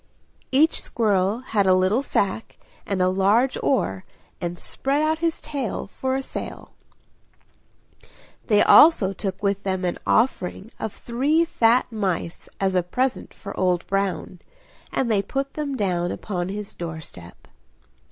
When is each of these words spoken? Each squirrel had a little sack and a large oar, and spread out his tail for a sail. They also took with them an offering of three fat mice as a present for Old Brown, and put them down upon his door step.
Each 0.51 0.81
squirrel 0.81 1.41
had 1.41 1.67
a 1.67 1.75
little 1.75 2.01
sack 2.01 2.57
and 2.87 3.03
a 3.03 3.07
large 3.07 3.55
oar, 3.61 4.03
and 4.41 4.57
spread 4.57 4.99
out 5.03 5.19
his 5.19 5.39
tail 5.39 5.85
for 5.85 6.15
a 6.15 6.23
sail. 6.23 6.71
They 8.47 8.63
also 8.63 9.13
took 9.13 9.43
with 9.43 9.61
them 9.61 9.85
an 9.85 9.99
offering 10.07 10.71
of 10.79 10.91
three 10.91 11.45
fat 11.45 11.91
mice 11.91 12.49
as 12.59 12.73
a 12.73 12.81
present 12.81 13.31
for 13.31 13.55
Old 13.55 13.85
Brown, 13.85 14.39
and 14.91 15.27
put 15.27 15.53
them 15.53 15.77
down 15.77 16.11
upon 16.11 16.49
his 16.49 16.73
door 16.73 16.99
step. 16.99 17.47